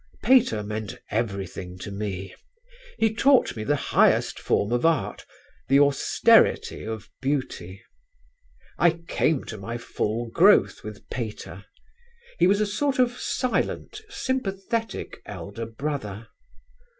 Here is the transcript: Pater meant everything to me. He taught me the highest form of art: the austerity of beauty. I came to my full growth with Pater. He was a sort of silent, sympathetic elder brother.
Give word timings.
Pater 0.23 0.63
meant 0.63 0.95
everything 1.11 1.77
to 1.77 1.91
me. 1.91 2.33
He 2.97 3.13
taught 3.13 3.55
me 3.55 3.63
the 3.63 3.75
highest 3.93 4.39
form 4.39 4.71
of 4.71 4.83
art: 4.83 5.27
the 5.67 5.79
austerity 5.79 6.83
of 6.83 7.07
beauty. 7.21 7.83
I 8.79 8.93
came 9.07 9.43
to 9.43 9.59
my 9.59 9.77
full 9.77 10.27
growth 10.29 10.83
with 10.83 11.07
Pater. 11.11 11.65
He 12.39 12.47
was 12.47 12.59
a 12.59 12.65
sort 12.65 12.97
of 12.97 13.11
silent, 13.19 14.01
sympathetic 14.09 15.21
elder 15.27 15.67
brother. 15.67 16.29